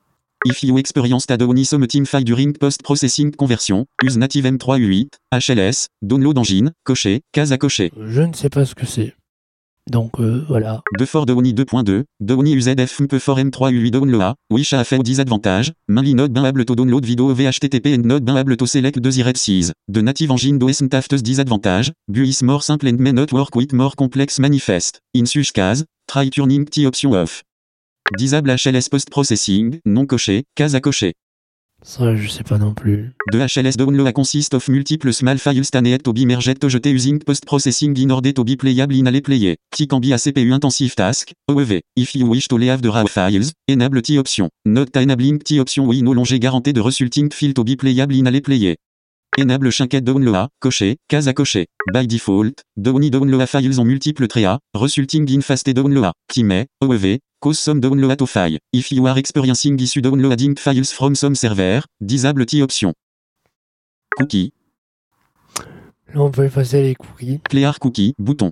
If 0.46 0.63
you 0.63 0.77
experienced 0.77 1.32
a 1.32 1.38
Downy 1.38 1.65
some 1.65 1.86
team 1.86 2.06
file 2.06 2.24
during 2.24 2.53
post-processing 2.53 3.32
conversion, 3.32 3.86
use 4.01 4.18
native 4.18 4.46
M3U8, 4.46 5.10
HLS, 5.34 5.88
download 6.01 6.38
engine, 6.38 6.72
coché, 6.86 7.22
case 7.34 7.51
à 7.51 7.58
cocher. 7.58 7.91
Je 8.00 8.22
ne 8.22 8.34
sais 8.34 8.50
pas 8.50 8.63
ce 8.63 8.74
que 8.74 8.86
c'est. 8.86 9.15
Donc 9.89 10.19
euh, 10.19 10.43
voilà. 10.48 10.81
De 10.98 11.05
for 11.05 11.25
Downy 11.25 11.53
2.2, 11.53 12.03
Downy 12.19 12.55
UZF 12.55 13.01
MP 13.01 13.19
for 13.19 13.38
M3U8 13.38 13.91
download, 13.91 14.36
wish 14.51 14.74
a 14.74 14.84
fait 14.84 15.00
disadvantage, 15.00 15.74
mainly 15.88 16.13
not 16.13 16.29
bin 16.29 16.46
able 16.46 16.63
to 16.63 16.75
download 16.75 17.05
video 17.05 17.34
VHTTP 17.34 17.96
and 17.96 18.05
not 18.05 18.19
bin 18.22 18.38
able 18.38 18.55
to 18.55 18.67
select 18.67 19.01
the 19.01 19.10
direct 19.10 19.38
seas. 19.38 19.74
The 19.88 20.01
native 20.01 20.31
engine 20.31 20.60
have 20.91 21.08
this 21.10 21.24
disadvantage, 21.24 21.91
bu 22.08 22.24
is 22.24 22.43
more 22.43 22.62
simple 22.62 22.88
and 22.88 23.00
may 23.00 23.12
not 23.12 23.31
work 23.31 23.55
with 23.55 23.74
more 23.74 23.91
complex 23.98 24.39
manifest. 24.39 25.00
In 25.13 25.25
such 25.25 25.53
case, 25.53 25.84
try 26.08 26.29
turning 26.29 26.65
T 26.65 26.86
option 26.86 27.15
off. 27.15 27.43
Disable 28.17 28.51
HLS 28.51 28.89
post-processing, 28.89 29.79
non 29.86 30.05
coché, 30.05 30.43
case 30.55 30.74
à 30.75 30.81
cocher. 30.81 31.13
Ça, 31.81 32.15
je 32.15 32.27
sais 32.27 32.43
pas 32.43 32.57
non 32.57 32.74
plus. 32.74 33.13
De 33.31 33.39
HLS 33.39 33.77
download 33.77 34.12
consist 34.12 34.53
of 34.53 34.67
multiple 34.67 35.13
small 35.13 35.38
files 35.38 35.63
staneed 35.63 36.03
to 36.03 36.12
be 36.12 36.25
merged 36.25 36.59
to 36.59 36.67
jeter 36.67 36.89
using 36.89 37.19
post-processing 37.19 37.98
in 37.98 38.12
order 38.12 38.33
to 38.33 38.43
be 38.43 38.57
playable 38.57 38.95
in 38.95 39.07
alle 39.07 39.21
player. 39.21 39.55
T 39.71 39.88
can 39.88 40.00
be 40.00 40.12
a 40.12 40.17
CPU 40.17 40.53
intensive 40.53 40.93
task, 40.95 41.31
OEV. 41.50 41.81
If 41.95 42.15
you 42.15 42.27
wish 42.27 42.48
to 42.50 42.57
leave 42.57 42.81
the 42.81 42.89
raw 42.89 43.05
files, 43.05 43.53
enable 43.67 44.01
T 44.01 44.19
option. 44.19 44.50
Note 44.65 44.95
enabling 44.98 45.39
T 45.39 45.59
option 45.59 45.88
we 45.88 46.01
no 46.01 46.12
longer 46.12 46.38
guarantee 46.38 46.74
the 46.74 46.83
resulting 46.83 47.29
file 47.31 47.53
to 47.53 47.63
be 47.63 47.77
playable 47.77 48.15
in 48.15 48.27
alle 48.27 48.41
player. 48.41 48.75
Enable 49.41 49.72
Chinket 49.72 50.01
download, 50.03 50.50
coché, 50.60 50.98
case 51.08 51.27
à 51.27 51.34
cocher. 51.34 51.67
By 51.93 52.08
default, 52.08 52.63
Downy 52.77 53.10
download 53.10 53.46
files 53.46 53.79
en 53.79 53.86
multiple 53.86 54.27
tréas, 54.27 54.60
resulting 54.74 55.25
in 55.29 55.41
fast 55.41 55.67
download. 55.69 56.12
T 56.27 56.43
may, 56.43 56.65
OEV, 56.81 57.19
cause 57.39 57.58
some 57.60 57.79
download 57.79 58.17
to 58.17 58.25
file. 58.25 58.58
If 58.74 58.91
you 58.91 59.05
are 59.08 59.17
experiencing 59.17 59.77
issue 59.79 60.01
downloading 60.01 60.55
files 60.58 60.91
from 60.91 61.15
some 61.15 61.36
server, 61.36 61.81
disable 62.01 62.46
T 62.46 62.62
option. 62.62 62.93
Cookie, 64.17 64.51
Là, 66.13 66.22
on 66.22 66.31
peut 66.31 66.46
effacer 66.46 66.81
les 66.81 66.96
cookies. 66.96 67.39
Clear 67.50 67.79
Cookie, 67.79 68.15
bouton. 68.17 68.51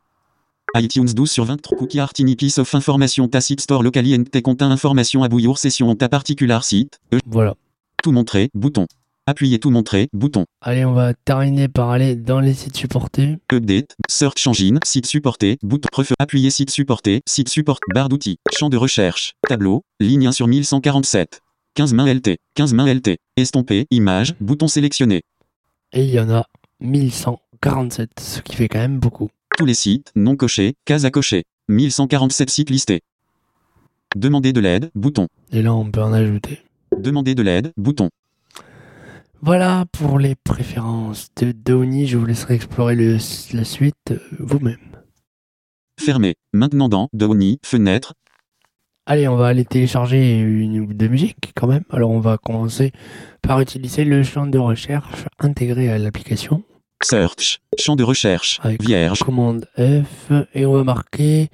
iTunes 0.75 1.07
12 1.15 1.27
sur 1.31 1.45
23 1.45 1.75
Cookie 1.77 1.99
are 1.99 2.13
tiny 2.13 2.35
piece 2.35 2.59
of 2.59 2.71
information 2.73 3.27
tacit 3.27 3.59
store 3.59 3.81
locally 3.81 4.13
and 4.13 4.25
te 4.25 4.41
contain 4.41 4.69
information 4.71 5.23
about 5.23 5.39
your 5.39 5.57
session 5.57 5.89
on 5.89 5.95
ta 5.95 6.07
particular 6.07 6.61
site. 6.63 6.99
E- 7.11 7.17
Voilà. 7.25 7.55
tout 8.03 8.11
montrer, 8.11 8.49
bouton. 8.53 8.85
Appuyez 9.29 9.59
tout 9.59 9.71
montrer, 9.71 10.07
bouton. 10.13 10.45
Allez, 10.61 10.85
on 10.85 10.93
va 10.93 11.13
terminer 11.13 11.67
par 11.67 11.89
aller 11.89 12.15
dans 12.15 12.39
les 12.39 12.53
sites 12.53 12.77
supportés. 12.77 13.35
Update, 13.51 13.97
Search 14.07 14.47
Engine, 14.47 14.79
site 14.85 15.05
supporté, 15.05 15.57
bouton. 15.61 15.89
Prefer, 15.91 16.13
appuyez 16.17 16.49
site 16.49 16.69
supporté, 16.69 17.23
site 17.27 17.49
support, 17.49 17.79
barre 17.93 18.07
d'outils, 18.07 18.37
champ 18.57 18.69
de 18.69 18.77
recherche, 18.77 19.33
tableau, 19.45 19.83
ligne 19.99 20.27
1 20.27 20.31
sur 20.31 20.47
1147. 20.47 21.41
15 21.75 21.93
mains 21.93 22.13
LT, 22.13 22.37
15 22.55 22.73
mains 22.73 22.93
LT, 22.93 23.17
estompé, 23.35 23.85
image, 23.91 24.33
bouton 24.39 24.69
sélectionné. 24.69 25.23
Et 25.91 26.05
il 26.05 26.09
y 26.09 26.21
en 26.21 26.29
a 26.29 26.45
1147, 26.79 28.11
ce 28.21 28.39
qui 28.39 28.55
fait 28.55 28.69
quand 28.69 28.79
même 28.79 28.97
beaucoup. 28.97 29.29
Tous 29.57 29.65
les 29.65 29.73
sites, 29.73 30.09
non 30.15 30.37
cochés, 30.37 30.75
case 30.85 31.03
à 31.03 31.11
cocher. 31.11 31.43
1147 31.67 32.49
sites 32.49 32.69
listés. 32.69 33.01
Demander 34.15 34.53
de 34.53 34.61
l'aide, 34.61 34.89
bouton. 34.95 35.27
Et 35.51 35.61
là, 35.61 35.73
on 35.73 35.91
peut 35.91 36.01
en 36.01 36.13
ajouter. 36.13 36.61
Demander 36.97 37.35
de 37.35 37.41
l'aide, 37.43 37.73
bouton. 37.75 38.09
Voilà 39.41 39.85
pour 39.91 40.19
les 40.19 40.35
préférences 40.35 41.29
de 41.37 41.51
Downy. 41.51 42.07
Je 42.07 42.17
vous 42.17 42.25
laisserai 42.25 42.55
explorer 42.55 42.95
le- 42.95 43.17
la 43.53 43.63
suite 43.63 43.95
euh, 44.11 44.19
vous-même. 44.39 44.77
Fermé. 45.99 46.35
Maintenant 46.53 46.89
dans 46.89 47.09
Downy, 47.13 47.59
fenêtre, 47.63 48.13
Allez, 49.09 49.25
on 49.29 49.37
va 49.37 49.47
aller 49.47 49.63
télécharger 49.63 50.37
une 50.37 50.81
ou 50.81 50.93
deux 50.93 51.07
musiques 51.07 51.53
quand 51.55 51.65
même. 51.67 51.85
Alors, 51.91 52.11
on 52.11 52.19
va 52.19 52.37
commencer 52.37 52.91
par 53.41 53.61
utiliser 53.61 54.03
le 54.03 54.21
champ 54.21 54.47
de 54.47 54.57
recherche 54.59 55.23
intégré 55.39 55.89
à 55.89 55.97
l'application. 55.97 56.65
search, 57.01 57.61
champ 57.79 57.95
de 57.95 58.03
recherche, 58.03 58.59
Avec 58.63 58.83
vierge, 58.83 59.19
commande 59.19 59.65
F 59.77 60.33
et 60.53 60.65
on 60.65 60.73
va 60.73 60.83
marquer 60.83 61.47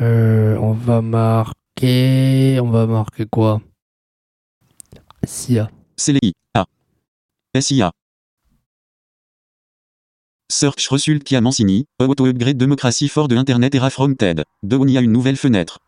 euh, 0.00 0.56
on 0.56 0.72
va 0.72 1.00
marquer 1.00 2.58
on 2.60 2.70
va 2.70 2.86
marquer 2.88 3.26
quoi? 3.26 3.60
SIA 5.24 5.70
CLI, 5.96 6.32
A. 6.54 6.64
SIA. 7.60 7.92
Search 10.50 10.88
Result 10.90 11.24
qui 11.24 11.36
a 11.36 11.40
Mancini, 11.40 11.86
Auto 12.00 12.26
Upgrade 12.26 12.56
Democracy 12.56 13.08
for 13.08 13.28
de 13.28 13.36
Internet 13.36 13.74
Era 13.74 13.90
From 13.90 14.16
TED. 14.16 14.44
Downy 14.62 14.98
a 14.98 15.00
une 15.00 15.12
nouvelle 15.12 15.36
fenêtre. 15.36 15.78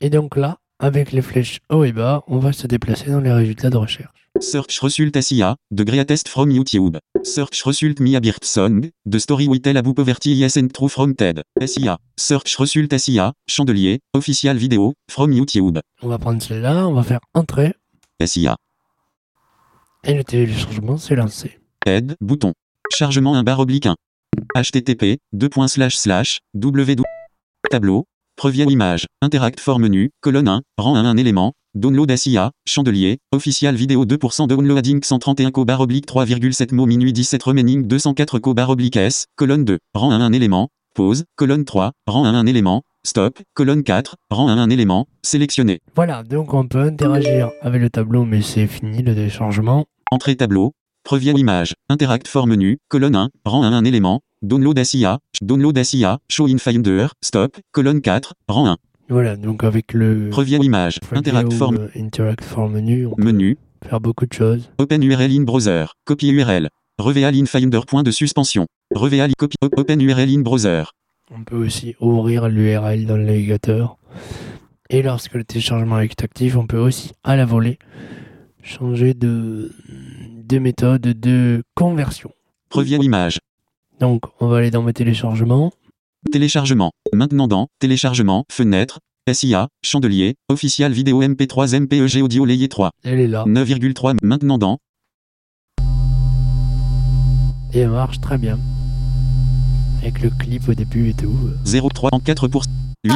et 0.00 0.10
donc 0.10 0.36
là 0.36 0.58
avec 0.80 1.12
les 1.12 1.22
flèches 1.22 1.60
haut 1.70 1.84
et 1.84 1.92
bas 1.92 2.24
on 2.26 2.38
va 2.38 2.52
se 2.52 2.66
déplacer 2.66 3.10
dans 3.10 3.20
les 3.20 3.30
résultats 3.30 3.70
de 3.70 3.76
recherche 3.76 4.10
Search 4.40 4.78
Result 4.80 5.20
SIA, 5.20 5.56
de 5.70 5.84
Greatest 5.84 6.26
from 6.26 6.50
YouTube. 6.50 6.96
Search 7.22 7.62
Result 7.64 8.00
Mia 8.00 8.18
Bird 8.18 8.42
Song, 8.42 8.88
de 9.04 9.18
Story 9.18 9.46
We 9.46 9.60
Tell 9.60 9.76
About 9.76 9.92
Poverty 9.92 10.30
Yes 10.34 10.56
and 10.56 10.68
True 10.68 10.88
from 10.88 11.14
TED. 11.14 11.42
SIA. 11.64 11.98
Search 12.16 12.56
Result 12.56 12.96
SIA, 12.98 13.34
chandelier, 13.46 14.00
official 14.14 14.56
vidéo, 14.56 14.94
from 15.10 15.32
YouTube. 15.32 15.78
on 16.00 16.08
va 16.08 16.18
prendre 16.18 16.42
celle-là 16.42 16.88
on 16.88 16.94
va 16.94 17.02
faire 17.02 17.20
entrée 17.34 17.74
SIA. 18.24 18.56
Et 20.04 20.14
le 20.14 20.24
téléchargement 20.24 20.96
s'est 20.96 21.14
lancé 21.14 21.58
Aide, 21.86 22.16
bouton. 22.20 22.52
Chargement 22.90 23.34
1 23.34 23.42
barre 23.42 23.60
oblique 23.60 23.86
1. 23.86 23.94
HTTP, 24.54 25.18
2 25.32 25.48
slash 25.66 25.96
slash, 25.96 26.40
www. 26.54 27.02
Tableau, 27.70 28.04
Preview 28.36 28.68
image, 28.70 29.06
Interact 29.20 29.60
for 29.60 29.78
menu, 29.78 30.10
colonne 30.20 30.48
1, 30.48 30.62
rang 30.78 30.96
1 30.96 31.04
un 31.04 31.16
élément, 31.16 31.52
Download 31.74 32.16
SIA, 32.16 32.50
chandelier, 32.66 33.18
official 33.32 33.74
vidéo 33.74 34.04
2% 34.04 34.46
downloading 34.46 35.02
131 35.02 35.50
co 35.50 35.64
bar 35.64 35.80
oblique 35.80 36.06
3,7 36.06 36.74
mots 36.74 36.86
minuit 36.86 37.12
17 37.12 37.42
remaining 37.42 37.86
204 37.86 38.40
co 38.40 38.52
bar 38.52 38.70
oblique 38.70 38.96
S, 38.96 39.26
colonne 39.36 39.64
2, 39.64 39.78
rang 39.94 40.10
1 40.10 40.20
un 40.20 40.32
élément, 40.32 40.68
pause, 40.92 41.24
colonne 41.36 41.64
3, 41.64 41.92
rang 42.06 42.24
1 42.24 42.34
un 42.34 42.46
élément, 42.46 42.82
stop, 43.04 43.38
colonne 43.54 43.82
4, 43.82 44.16
rang 44.30 44.48
1 44.48 44.58
un 44.58 44.70
élément, 44.70 45.06
sélectionné. 45.22 45.80
voilà 45.94 46.22
donc 46.22 46.54
on 46.54 46.66
peut 46.66 46.80
interagir 46.80 47.50
avec 47.60 47.80
le 47.82 47.90
tableau 47.90 48.24
mais 48.24 48.42
c'est 48.42 48.66
fini 48.66 49.02
le 49.02 49.14
téléchargement 49.14 49.86
Entrée 50.10 50.36
tableau, 50.36 50.74
Preview 51.04 51.36
image. 51.36 51.74
Interact 51.88 52.28
for 52.28 52.46
menu. 52.46 52.78
Colonne 52.88 53.16
1. 53.16 53.30
Rang 53.44 53.64
1 53.64 53.72
un 53.72 53.84
élément. 53.84 54.20
Download 54.42 54.78
ASIA. 54.78 55.18
Download 55.40 55.76
ASIA. 55.76 56.18
Show 56.28 56.46
in 56.46 56.58
Finder. 56.58 57.08
Stop. 57.22 57.56
Colonne 57.72 58.00
4. 58.00 58.34
Rang 58.46 58.68
1. 58.68 58.76
Voilà, 59.08 59.36
donc 59.36 59.64
avec 59.64 59.94
le 59.94 60.28
Preview 60.30 60.62
image. 60.62 61.00
Interact 61.12 61.52
for 61.52 61.72
euh, 61.72 61.88
Interact 61.96 62.44
for 62.44 62.68
menu, 62.68 63.06
on 63.06 63.16
peut 63.16 63.22
menu. 63.24 63.58
faire 63.84 64.00
beaucoup 64.00 64.26
de 64.26 64.32
choses. 64.32 64.70
Open 64.78 65.02
URL 65.02 65.32
in 65.32 65.42
browser. 65.42 65.86
Copy 66.04 66.28
URL. 66.28 66.68
Reveal 67.02 67.34
in 67.34 67.46
Finder. 67.46 67.80
Point 67.86 68.04
de 68.04 68.12
suspension. 68.12 68.66
Reveal 68.94 69.32
copy. 69.36 69.56
Open 69.76 70.00
URL 70.00 70.30
in 70.30 70.40
browser. 70.40 70.84
On 71.34 71.42
peut 71.42 71.56
aussi 71.56 71.96
ouvrir 72.00 72.48
l'URL 72.48 73.06
dans 73.06 73.16
le 73.16 73.24
navigateur. 73.24 73.96
Et 74.88 75.02
lorsque 75.02 75.34
le 75.34 75.44
téléchargement 75.44 75.98
est 76.00 76.22
actif, 76.22 76.56
on 76.56 76.66
peut 76.66 76.78
aussi, 76.78 77.12
à 77.24 77.34
la 77.34 77.44
volée, 77.44 77.78
changer 78.62 79.14
de, 79.14 79.72
de 80.44 80.58
méthode 80.58 81.00
de 81.00 81.62
conversion. 81.74 82.30
Preview 82.68 83.02
image. 83.02 83.38
Donc, 83.98 84.22
on 84.40 84.46
va 84.46 84.58
aller 84.58 84.70
dans 84.70 84.82
mes 84.82 84.92
téléchargements. 84.92 85.72
Téléchargement. 86.30 86.92
Maintenant 87.12 87.48
dans 87.48 87.66
Téléchargement. 87.80 88.44
Fenêtre. 88.50 89.00
SIA. 89.32 89.68
Chandelier. 89.84 90.34
Official 90.48 90.92
vidéo 90.92 91.22
MP3 91.22 91.80
MPEG 91.80 92.22
audio 92.22 92.44
layé 92.44 92.68
3. 92.68 92.90
Elle 93.02 93.20
est 93.20 93.28
là. 93.28 93.44
9,3. 93.46 94.16
Maintenant 94.22 94.58
dans 94.58 94.78
Et 97.74 97.80
elle 97.80 97.90
marche 97.90 98.20
très 98.20 98.36
bien. 98.36 98.58
Avec 100.02 100.20
le 100.20 100.30
clip 100.30 100.68
au 100.68 100.74
début 100.74 101.10
et 101.10 101.14
tout. 101.14 101.34
0,34 101.64 102.48
pour 102.50 102.64
8,2. 103.06 103.12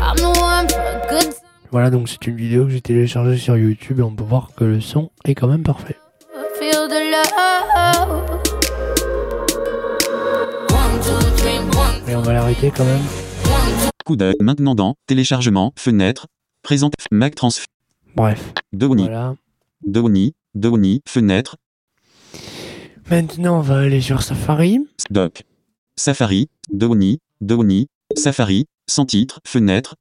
I'm 0.00 0.16
the 0.16 0.22
one 0.22 0.68
for 0.68 0.80
a 0.80 1.06
good 1.08 1.34
Voilà, 1.72 1.90
donc 1.90 2.08
c'est 2.08 2.24
une 2.26 2.36
vidéo 2.36 2.64
que 2.66 2.70
j'ai 2.70 2.80
téléchargée 2.80 3.36
sur 3.36 3.56
YouTube 3.56 3.98
et 3.98 4.02
on 4.02 4.14
peut 4.14 4.22
voir 4.24 4.50
que 4.56 4.64
le 4.64 4.80
son 4.80 5.10
est 5.24 5.34
quand 5.34 5.48
même 5.48 5.64
parfait. 5.64 5.96
Et 12.08 12.14
on 12.14 12.22
va 12.22 12.32
l'arrêter 12.32 12.70
quand 12.70 12.84
même. 12.84 13.02
Coup 14.04 14.16
d'œil. 14.16 14.36
Maintenant 14.40 14.76
dans 14.76 14.94
Téléchargement. 15.06 15.72
Fenêtre. 15.76 16.28
Présente. 16.62 16.92
Mac 17.10 17.34
Transfer. 17.34 17.66
Bref, 18.14 18.52
Downy. 18.72 19.02
voilà. 19.02 19.34
Downy. 19.84 20.34
Downy. 20.56 21.02
Fenêtre. 21.06 21.56
Maintenant, 23.10 23.58
on 23.58 23.60
va 23.60 23.80
aller 23.80 24.00
sur 24.00 24.22
Safari. 24.22 24.78
Doc. 25.10 25.44
Safari. 25.96 26.48
Downy. 26.72 27.18
Downy. 27.42 27.88
Safari. 28.16 28.64
Sans 28.88 29.04
titre. 29.04 29.40
Fenêtre. 29.46 29.96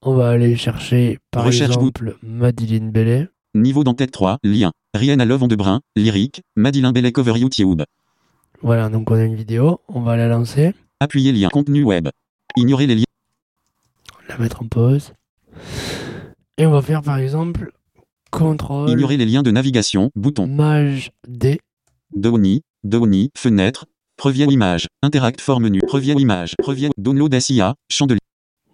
On 0.00 0.14
va 0.14 0.30
aller 0.30 0.54
chercher, 0.54 1.18
par 1.32 1.44
Recherche 1.44 1.74
exemple, 1.74 2.16
Madeleine 2.22 2.92
Bellet. 2.92 3.28
Niveau 3.54 3.82
d'entête 3.82 4.12
3. 4.12 4.38
Lien. 4.44 4.70
Rihanna 4.94 5.24
Love 5.24 5.42
on 5.42 5.48
de 5.48 5.56
Brun. 5.56 5.80
Lyrique. 5.96 6.42
Madeleine 6.54 6.92
Bellet 6.92 7.10
cover 7.10 7.36
YouTube. 7.36 7.82
Voilà, 8.62 8.88
donc 8.88 9.10
on 9.10 9.14
a 9.14 9.24
une 9.24 9.34
vidéo. 9.34 9.80
On 9.88 10.02
va 10.02 10.16
la 10.16 10.28
lancer, 10.28 10.72
Appuyez 11.00 11.32
lien. 11.32 11.48
Contenu 11.48 11.82
web. 11.82 12.08
Ignorez 12.56 12.86
les 12.86 12.94
liens. 12.94 13.04
la 14.28 14.38
mettre 14.38 14.62
en 14.62 14.68
pause. 14.68 15.12
Et 16.58 16.64
on 16.64 16.70
va 16.70 16.80
faire, 16.80 17.02
par 17.02 17.18
exemple, 17.18 17.72
CTRL, 18.34 18.90
Ignorez 18.90 19.16
les 19.16 19.26
liens 19.26 19.42
de 19.42 19.50
navigation. 19.50 20.10
Bouton. 20.16 20.46
Maj 20.46 21.10
D. 21.28 21.60
Downy. 22.14 22.62
Downy. 22.82 23.30
Fenêtre. 23.36 23.86
Preview 24.16 24.50
image. 24.50 24.86
Interact 25.02 25.40
for 25.40 25.60
menu. 25.60 25.80
Preview 25.86 26.18
image. 26.18 26.54
Preview. 26.58 26.90
Download 26.98 27.38
SIA. 27.40 27.74
Chandelier. 27.90 28.18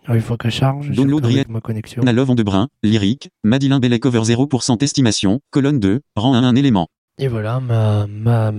Alors, 0.05 0.17
il 0.17 0.23
faut 0.23 0.37
charge. 0.49 0.91
Download 0.91 1.25
avec 1.25 1.49
ma 1.49 1.61
connexion. 1.61 2.03
Rihanna 2.03 2.13
Love 2.13 2.31
on 2.31 2.35
de 2.35 2.43
Brun. 2.43 2.69
Lyrique. 2.83 3.29
Madeleine 3.45 3.81
Bellet 3.81 4.01
cover 4.01 4.21
0% 4.21 4.83
estimation. 4.83 5.41
Colonne 5.51 5.79
2. 5.79 6.01
Rang 6.17 6.35
1 6.35 6.43
un 6.43 6.57
élément. 6.57 6.89
Et 7.19 7.29
voilà, 7.29 7.61
ma, 7.61 8.07
ma, 8.07 8.51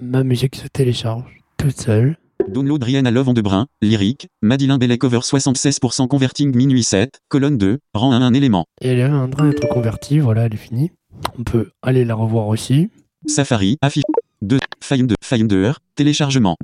ma 0.00 0.24
musique 0.24 0.56
se 0.56 0.66
télécharge 0.68 1.24
toute 1.58 1.78
seule. 1.78 2.16
Download 2.48 2.82
Rihanna 2.82 3.10
Love 3.10 3.28
on 3.28 3.32
de 3.32 3.40
Brun, 3.40 3.66
lyrique, 3.80 4.28
Madeleine 4.42 4.78
Bellet 4.78 4.98
cover 4.98 5.18
76% 5.18 6.08
converting 6.08 6.54
minuit 6.54 6.82
7, 6.82 7.20
colonne 7.28 7.58
2, 7.58 7.78
rang 7.94 8.12
1 8.12 8.22
un 8.22 8.34
élément. 8.34 8.66
Et 8.80 8.88
elle 8.88 8.98
est 8.98 9.06
en 9.06 9.28
train 9.28 9.48
d'être 9.48 9.68
convertie. 9.68 10.18
Voilà, 10.18 10.46
elle 10.46 10.54
est 10.54 10.58
finie. 10.58 10.90
On 11.38 11.44
peut 11.44 11.70
aller 11.82 12.04
la 12.04 12.14
revoir 12.14 12.48
aussi. 12.48 12.90
Safari, 13.26 13.78
affiche 13.80 14.04
2, 14.42 14.58
Finder, 14.82 15.14
Finder, 15.22 15.72
téléchargement. 15.94 16.56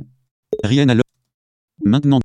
Rihanna 0.62 0.94
Love. 0.94 1.02
Maintenant, 1.84 2.20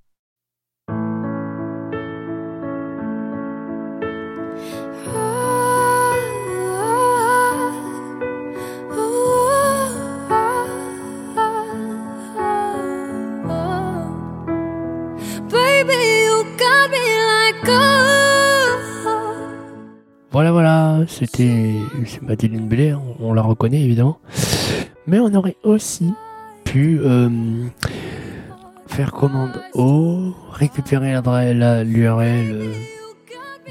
Voilà, 20.35 20.51
voilà, 20.51 20.99
c'était 21.07 21.75
Madeleine 22.21 22.67
Bellet, 22.67 22.93
on, 23.21 23.31
la 23.31 23.41
reconnaît 23.41 23.81
évidemment. 23.81 24.19
Mais 25.07 25.17
on 25.17 25.33
aurait 25.33 25.55
aussi 25.63 26.11
pu 26.65 26.99
euh, 27.01 27.29
faire 28.85 29.13
commande 29.13 29.61
O, 29.75 30.33
récupérer 30.51 31.13
l'URL 31.13 32.51
euh, 32.51 32.73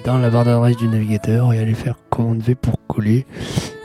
dans 0.07 0.17
la 0.17 0.31
barre 0.31 0.47
d'adresse 0.47 0.79
du 0.79 0.89
navigateur 0.89 1.53
et 1.53 1.59
aller 1.59 1.75
faire 1.75 1.99
commande 2.09 2.41
V 2.41 2.55
pour 2.55 2.77
coller. 2.87 3.27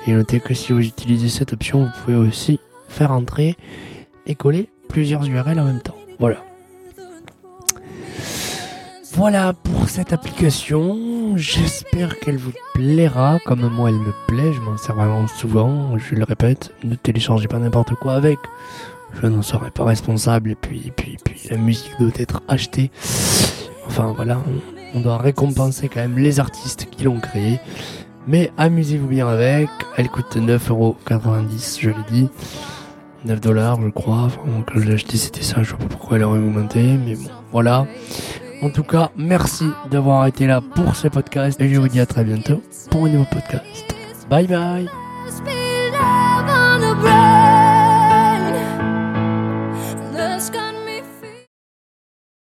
Et 0.07 0.13
notez 0.13 0.39
que 0.39 0.53
si 0.53 0.71
vous 0.71 0.79
utilisez 0.79 1.27
cette 1.27 1.51
option, 1.51 1.83
vous 1.83 1.91
pouvez 2.05 2.15
aussi 2.15 2.61
faire 2.87 3.11
entrer 3.11 3.57
et 4.25 4.35
coller 4.35 4.69
plusieurs 4.87 5.25
URL 5.25 5.59
en 5.59 5.65
même 5.65 5.81
temps. 5.81 5.97
Voilà. 6.17 6.37
Voilà 9.19 9.51
pour 9.51 9.89
cette 9.89 10.13
application. 10.13 11.35
J'espère 11.35 12.17
qu'elle 12.21 12.37
vous 12.37 12.53
plaira 12.73 13.37
comme 13.45 13.67
moi 13.67 13.89
elle 13.89 13.97
me 13.97 14.13
plaît. 14.27 14.53
Je 14.53 14.61
m'en 14.61 14.77
sers 14.77 14.95
vraiment 14.95 15.27
souvent. 15.27 15.97
Je 15.97 16.15
le 16.15 16.23
répète, 16.23 16.71
ne 16.85 16.95
téléchargez 16.95 17.49
pas 17.49 17.59
n'importe 17.59 17.95
quoi 17.95 18.13
avec. 18.13 18.39
Je 19.21 19.27
n'en 19.27 19.41
serai 19.41 19.71
pas 19.71 19.83
responsable. 19.83 20.51
Et 20.51 20.55
puis, 20.55 20.93
puis, 20.95 21.17
puis 21.21 21.49
la 21.51 21.57
musique 21.57 21.91
doit 21.99 22.11
être 22.15 22.41
achetée. 22.47 22.91
Enfin 23.85 24.13
voilà, 24.15 24.41
on, 24.95 25.01
doit 25.01 25.17
récompenser 25.17 25.89
quand 25.89 25.99
même 25.99 26.17
les 26.17 26.39
artistes 26.39 26.87
qui 26.89 27.03
l'ont 27.03 27.19
créée. 27.19 27.59
Mais 28.25 28.53
amusez-vous 28.57 29.07
bien 29.07 29.27
avec. 29.27 29.67
Elle 29.97 30.07
coûte 30.07 30.37
9,90€, 30.37 31.81
je 31.81 31.89
l'ai 31.89 31.95
dit. 32.09 32.29
9 33.25 33.41
dollars, 33.41 33.81
je 33.81 33.89
crois. 33.89 34.29
Quand 34.65 34.79
je 34.79 34.85
l'ai 34.85 34.93
acheté, 34.93 35.17
c'était 35.17 35.43
ça. 35.43 35.61
Je 35.61 35.71
sais 35.71 35.75
pas 35.75 35.87
pourquoi 35.89 36.15
elle 36.15 36.23
aurait 36.23 36.39
augmenté. 36.39 36.81
Mais 37.05 37.15
bon, 37.15 37.29
voilà. 37.51 37.85
En 38.61 38.69
tout 38.69 38.83
cas, 38.83 39.11
merci 39.15 39.65
d'avoir 39.89 40.25
été 40.27 40.45
là 40.47 40.61
pour 40.61 40.95
ce 40.95 41.07
podcast 41.07 41.59
et 41.61 41.69
je 41.69 41.79
vous 41.79 41.87
dis 41.87 41.99
à 41.99 42.05
très 42.05 42.23
bientôt 42.23 42.61
pour 42.89 43.05
un 43.05 43.09
nouveau 43.09 43.25
podcast. 43.31 43.95
Bye 44.29 44.47
bye 44.47 45.58